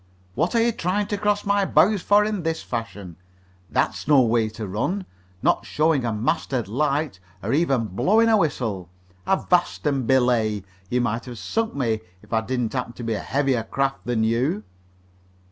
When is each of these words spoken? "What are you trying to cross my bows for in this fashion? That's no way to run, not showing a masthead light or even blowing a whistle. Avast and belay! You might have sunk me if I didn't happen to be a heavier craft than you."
"What 0.33 0.55
are 0.55 0.61
you 0.63 0.71
trying 0.71 1.05
to 1.09 1.17
cross 1.19 1.45
my 1.45 1.63
bows 1.63 2.01
for 2.01 2.25
in 2.25 2.41
this 2.41 2.63
fashion? 2.63 3.17
That's 3.69 4.07
no 4.07 4.21
way 4.21 4.49
to 4.49 4.67
run, 4.67 5.05
not 5.43 5.63
showing 5.63 6.05
a 6.05 6.11
masthead 6.11 6.67
light 6.67 7.19
or 7.43 7.53
even 7.53 7.85
blowing 7.85 8.27
a 8.27 8.35
whistle. 8.35 8.89
Avast 9.27 9.85
and 9.85 10.07
belay! 10.07 10.63
You 10.89 11.01
might 11.01 11.25
have 11.25 11.37
sunk 11.37 11.75
me 11.75 11.99
if 12.23 12.33
I 12.33 12.41
didn't 12.41 12.73
happen 12.73 12.93
to 12.93 13.03
be 13.03 13.13
a 13.13 13.19
heavier 13.19 13.61
craft 13.61 14.07
than 14.07 14.23
you." 14.23 14.63